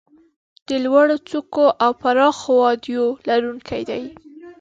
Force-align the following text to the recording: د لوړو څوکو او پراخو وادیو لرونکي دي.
د 0.67 0.69
لوړو 0.85 1.15
څوکو 1.29 1.65
او 1.83 1.91
پراخو 2.01 2.51
وادیو 2.63 3.05
لرونکي 3.27 3.81
دي. 3.89 4.03